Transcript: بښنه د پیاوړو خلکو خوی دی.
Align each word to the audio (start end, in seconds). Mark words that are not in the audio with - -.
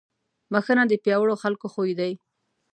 بښنه 0.51 0.83
د 0.87 0.93
پیاوړو 1.03 1.35
خلکو 1.43 1.67
خوی 1.73 1.91
دی. 1.99 2.13